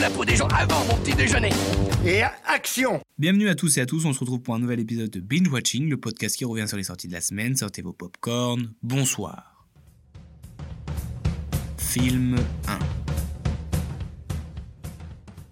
[0.00, 1.50] La peau des gens avant mon petit déjeuner.
[2.06, 5.10] Et action Bienvenue à tous et à tous, on se retrouve pour un nouvel épisode
[5.10, 7.54] de Binge Watching, le podcast qui revient sur les sorties de la semaine.
[7.54, 8.72] Sortez vos popcorn.
[8.82, 9.66] Bonsoir.
[11.76, 12.78] Film 1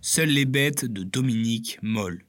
[0.00, 2.24] Seules les bêtes de Dominique Moll.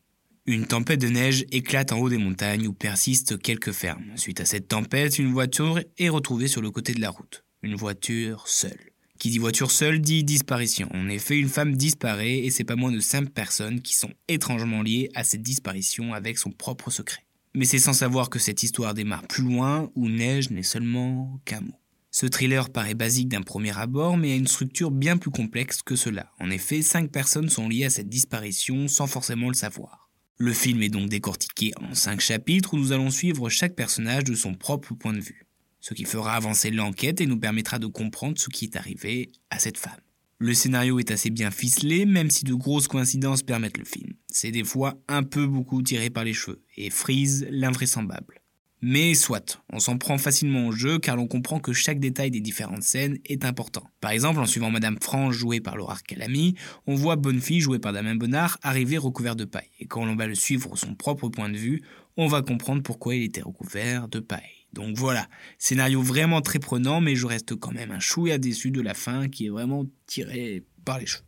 [0.46, 4.12] Une tempête de neige éclate en haut des montagnes où persistent quelques fermes.
[4.18, 7.46] Suite à cette tempête, une voiture est retrouvée sur le côté de la route.
[7.64, 8.92] Une voiture seule.
[9.20, 10.88] Qui dit voiture seule dit disparition.
[10.94, 14.82] En effet, une femme disparaît et c'est pas moins de 5 personnes qui sont étrangement
[14.82, 17.26] liées à cette disparition avec son propre secret.
[17.54, 21.60] Mais c'est sans savoir que cette histoire démarre plus loin où neige n'est seulement qu'un
[21.60, 21.76] mot.
[22.12, 25.98] Ce thriller paraît basique d'un premier abord, mais a une structure bien plus complexe que
[25.98, 26.32] cela.
[26.40, 30.10] En effet, cinq personnes sont liées à cette disparition sans forcément le savoir.
[30.38, 34.34] Le film est donc décortiqué en cinq chapitres où nous allons suivre chaque personnage de
[34.34, 35.46] son propre point de vue,
[35.80, 39.60] ce qui fera avancer l'enquête et nous permettra de comprendre ce qui est arrivé à
[39.60, 40.00] cette femme.
[40.42, 44.14] Le scénario est assez bien ficelé, même si de grosses coïncidences permettent le film.
[44.28, 48.40] C'est des fois un peu beaucoup tiré par les cheveux et frise l'invraisemblable.
[48.82, 52.40] Mais soit, on s'en prend facilement au jeu car l'on comprend que chaque détail des
[52.40, 53.84] différentes scènes est important.
[54.00, 56.56] Par exemple, en suivant Madame Franche jouée par Laura Calamy,
[56.88, 59.70] on voit Bonnefille jouée par Damien Bonnard arriver recouvert de paille.
[59.82, 61.82] Et quand l'on va le suivre son propre point de vue,
[62.16, 64.59] on va comprendre pourquoi il était recouvert de paille.
[64.74, 65.28] Donc voilà,
[65.58, 69.28] scénario vraiment très prenant, mais je reste quand même un chouïa déçu de la fin
[69.28, 71.24] qui est vraiment tiré par les cheveux.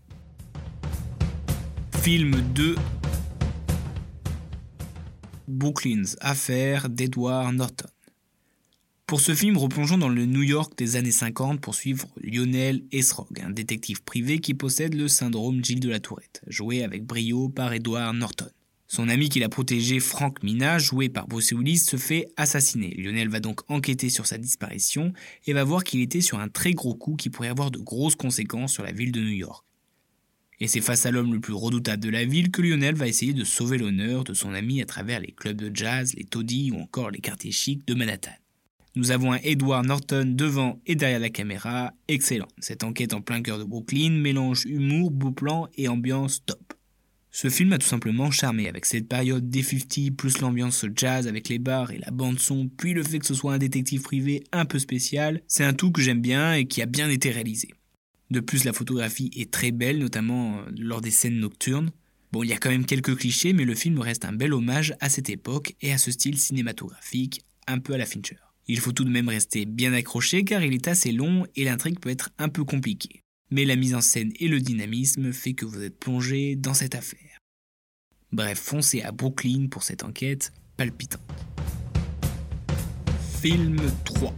[2.01, 2.75] Film 2
[5.47, 7.89] Brooklyn's Affaire d'Edward Norton.
[9.05, 13.41] Pour ce film, replongeons dans le New York des années 50 pour suivre Lionel Esrog,
[13.41, 17.73] un détective privé qui possède le syndrome Gilles de la Tourette, joué avec brio par
[17.73, 18.49] Edward Norton.
[18.93, 22.93] Son ami qui l'a protégé, Frank Mina, joué par Bruce Willis, se fait assassiner.
[22.97, 25.13] Lionel va donc enquêter sur sa disparition
[25.47, 28.17] et va voir qu'il était sur un très gros coup qui pourrait avoir de grosses
[28.17, 29.65] conséquences sur la ville de New York.
[30.59, 33.31] Et c'est face à l'homme le plus redoutable de la ville que Lionel va essayer
[33.31, 36.81] de sauver l'honneur de son ami à travers les clubs de jazz, les taudis ou
[36.81, 38.35] encore les quartiers chics de Manhattan.
[38.95, 42.49] Nous avons un Edward Norton devant et derrière la caméra, excellent.
[42.59, 46.70] Cette enquête en plein cœur de Brooklyn mélange humour, beau plan et ambiance top.
[47.33, 51.47] Ce film a tout simplement charmé avec cette période des 50 plus l'ambiance jazz avec
[51.47, 54.43] les bars et la bande son, puis le fait que ce soit un détective privé
[54.51, 57.69] un peu spécial, c'est un tout que j'aime bien et qui a bien été réalisé.
[58.31, 61.91] De plus, la photographie est très belle, notamment euh, lors des scènes nocturnes.
[62.33, 64.93] Bon, il y a quand même quelques clichés, mais le film reste un bel hommage
[64.99, 68.37] à cette époque et à ce style cinématographique, un peu à la Fincher.
[68.67, 71.99] Il faut tout de même rester bien accroché car il est assez long et l'intrigue
[71.99, 73.20] peut être un peu compliquée.
[73.51, 76.95] Mais la mise en scène et le dynamisme fait que vous êtes plongé dans cette
[76.95, 77.39] affaire.
[78.31, 81.21] Bref, foncez à Brooklyn pour cette enquête palpitante.
[83.41, 84.35] Film 3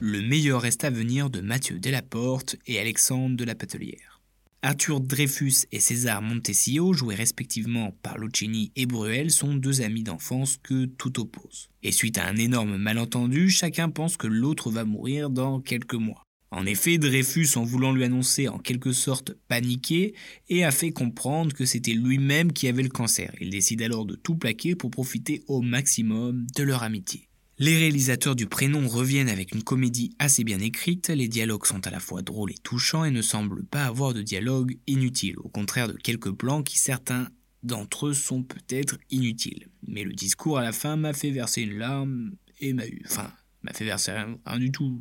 [0.00, 4.20] le meilleur reste à venir de Mathieu Delaporte et Alexandre de la Patelière.
[4.60, 10.58] Arthur Dreyfus et César Montesio, joués respectivement par Lucchini et Bruel, sont deux amis d'enfance
[10.62, 11.68] que tout oppose.
[11.82, 16.23] Et suite à un énorme malentendu, chacun pense que l'autre va mourir dans quelques mois.
[16.54, 20.14] En effet, Dreyfus, en voulant lui annoncer en quelque sorte paniqué,
[20.48, 23.34] et a fait comprendre que c'était lui-même qui avait le cancer.
[23.40, 27.28] Il décide alors de tout plaquer pour profiter au maximum de leur amitié.
[27.58, 31.90] Les réalisateurs du prénom reviennent avec une comédie assez bien écrite, les dialogues sont à
[31.90, 35.88] la fois drôles et touchants et ne semblent pas avoir de dialogue inutile, au contraire
[35.88, 37.28] de quelques plans qui certains
[37.64, 39.68] d'entre eux sont peut-être inutiles.
[39.88, 43.02] Mais le discours à la fin m'a fait verser une larme et m'a eu...
[43.06, 43.32] Enfin,
[43.62, 45.00] m'a fait verser rien, du tout.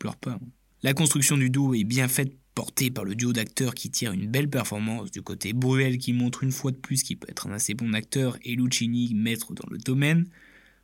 [0.00, 0.40] Pleure pas.
[0.82, 4.26] La construction du duo est bien faite portée par le duo d'acteurs qui tire une
[4.26, 7.52] belle performance du côté Bruel qui montre une fois de plus qu'il peut être un
[7.52, 10.26] assez bon acteur et Lucchini maître dans le domaine.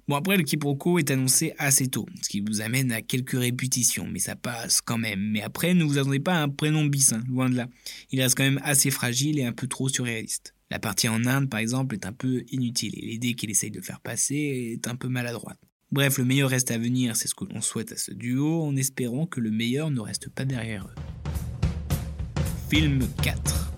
[0.06, 4.06] Bon, après, le quiproquo est annoncé assez tôt, ce qui vous amène à quelques répétitions,
[4.06, 5.20] mais ça passe quand même.
[5.32, 7.68] Mais après, ne vous attendez pas à un prénom bis, hein, loin de là.
[8.12, 10.54] Il reste quand même assez fragile et un peu trop surréaliste.
[10.70, 13.80] La partie en Inde, par exemple, est un peu inutile, et l'idée qu'il essaye de
[13.80, 15.58] faire passer est un peu maladroite.
[15.92, 18.74] Bref, le meilleur reste à venir, c'est ce que l'on souhaite à ce duo, en
[18.74, 20.94] espérant que le meilleur ne reste pas derrière eux.
[22.68, 23.72] Film 4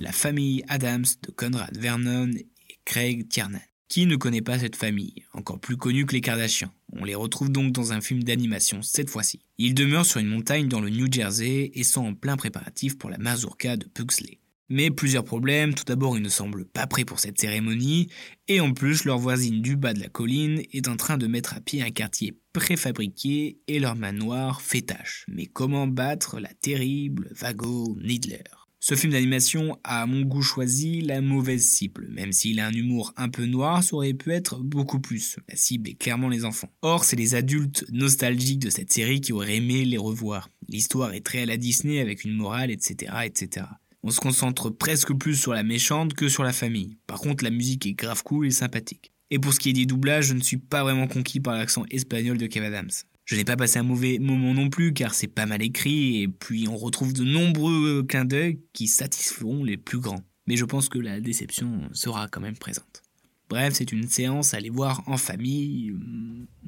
[0.00, 2.48] La famille Adams de Conrad Vernon et
[2.86, 3.60] Craig Tiernan.
[3.88, 6.72] Qui ne connaît pas cette famille, encore plus connue que les Kardashians?
[6.94, 9.40] On les retrouve donc dans un film d'animation cette fois-ci.
[9.58, 13.10] Ils demeurent sur une montagne dans le New Jersey et sont en plein préparatif pour
[13.10, 14.40] la mazurka de Pugsley.
[14.68, 18.08] Mais plusieurs problèmes, tout d'abord ils ne semblent pas prêts pour cette cérémonie,
[18.48, 21.54] et en plus leur voisine du bas de la colline est en train de mettre
[21.54, 25.24] à pied un quartier préfabriqué et leur manoir fait tâche.
[25.28, 28.44] Mais comment battre la terrible Vago Needler?
[28.80, 32.72] Ce film d'animation a à mon goût choisi la mauvaise cible, même s'il a un
[32.72, 35.36] humour un peu noir, ça aurait pu être beaucoup plus.
[35.48, 36.70] La cible est clairement les enfants.
[36.82, 40.48] Or, c'est les adultes nostalgiques de cette série qui auraient aimé les revoir.
[40.68, 43.66] L'histoire est très à la Disney avec une morale, etc., etc.
[44.08, 46.96] On se concentre presque plus sur la méchante que sur la famille.
[47.06, 49.12] Par contre, la musique est grave cool et sympathique.
[49.28, 51.84] Et pour ce qui est des doublages, je ne suis pas vraiment conquis par l'accent
[51.90, 52.88] espagnol de Kev Adams.
[53.26, 56.28] Je n'ai pas passé un mauvais moment non plus car c'est pas mal écrit et
[56.28, 60.24] puis on retrouve de nombreux clins d'œil qui satisferont les plus grands.
[60.46, 63.02] Mais je pense que la déception sera quand même présente.
[63.50, 65.92] Bref, c'est une séance à aller voir en famille,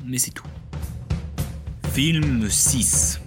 [0.04, 0.46] mais c'est tout.
[1.94, 3.18] Film 6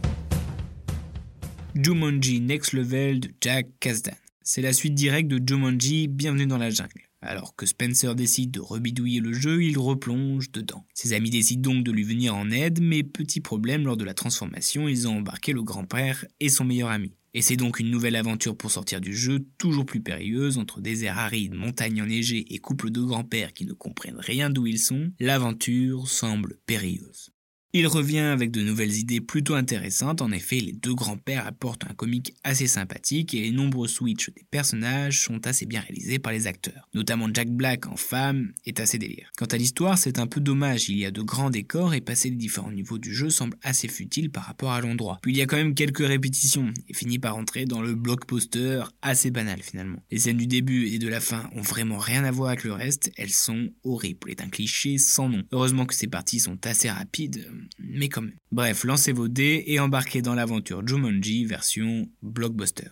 [1.75, 4.13] Jumanji Next Level de Jack Kasdan.
[4.43, 7.01] C'est la suite directe de Jumanji Bienvenue dans la jungle.
[7.19, 10.85] Alors que Spencer décide de rebidouiller le jeu, il replonge dedans.
[10.93, 14.13] Ses amis décident donc de lui venir en aide, mais petit problème lors de la
[14.13, 17.15] transformation, ils ont embarqué le grand-père et son meilleur ami.
[17.33, 21.17] Et c'est donc une nouvelle aventure pour sortir du jeu, toujours plus périlleuse, entre déserts
[21.17, 26.07] arides, montagnes enneigées et couples de grands-pères qui ne comprennent rien d'où ils sont, l'aventure
[26.07, 27.32] semble périlleuse.
[27.75, 31.95] Il revient avec de nouvelles idées plutôt intéressantes, en effet les deux grands-pères apportent un
[31.95, 36.45] comique assez sympathique et les nombreux switches des personnages sont assez bien réalisés par les
[36.45, 36.87] acteurs.
[36.93, 39.31] Notamment Jack Black en femme est assez délire.
[39.39, 42.29] Quant à l'histoire, c'est un peu dommage, il y a de grands décors et passer
[42.29, 45.17] les différents niveaux du jeu semble assez futile par rapport à l'endroit.
[45.23, 48.83] Puis il y a quand même quelques répétitions et finit par entrer dans le blockbuster
[49.01, 49.97] assez banal finalement.
[50.11, 52.73] Les scènes du début et de la fin ont vraiment rien à voir avec le
[52.73, 55.41] reste, elles sont horribles et un cliché sans nom.
[55.51, 57.47] Heureusement que ces parties sont assez rapides,
[57.79, 58.37] mais quand même.
[58.51, 62.89] Bref, lancez vos dés et embarquez dans l'aventure Jumanji version blockbuster.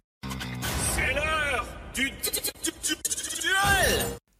[0.95, 1.65] C'est l'heure
[1.95, 2.09] du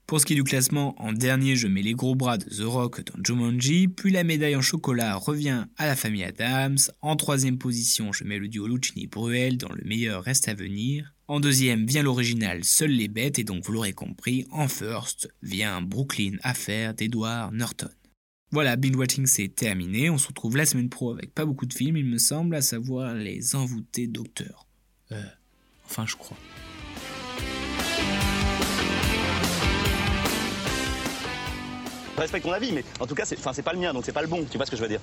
[0.08, 2.66] Pour ce qui est du classement, en dernier je mets les gros bras de The
[2.66, 7.58] Rock dans Jumanji, puis la médaille en chocolat revient à la famille Adams, en troisième
[7.58, 12.04] position je mets le duo Lucchini-Bruel dans Le meilleur reste à venir, en deuxième vient
[12.04, 17.54] l'original Seuls les bêtes et donc vous l'aurez compris, en first vient Brooklyn Affair d'Edward
[17.54, 17.88] Norton.
[18.54, 20.10] Voilà, Binge Watching c'est terminé.
[20.10, 22.62] On se retrouve la semaine pro avec pas beaucoup de films, il me semble, à
[22.62, 24.68] savoir Les Envoûtés Docteurs.
[25.14, 25.24] Euh,
[25.86, 26.38] enfin, je crois.
[32.14, 34.22] Je respecte ton avis, mais en tout cas, c'est pas le mien, donc c'est pas
[34.22, 34.46] le bon.
[34.52, 35.02] Tu vois ce que je veux dire